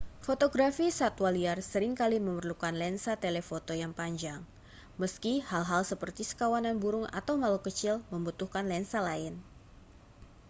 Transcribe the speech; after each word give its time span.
fotografi 0.25 0.87
satwa 0.99 1.29
liar 1.37 1.59
sering 1.71 1.93
kali 2.01 2.17
memerlukan 2.27 2.73
lensa 2.81 3.13
telefoto 3.25 3.73
yang 3.81 3.93
panjang 3.99 4.39
meski 5.01 5.33
hal-hal 5.49 5.81
seperti 5.91 6.23
sekawanan 6.29 6.75
burung 6.83 7.05
atau 7.19 7.33
makhluk 7.41 7.63
kecil 7.69 7.95
membutuhkan 8.13 8.65
lensa 8.71 8.97
lain 9.09 9.33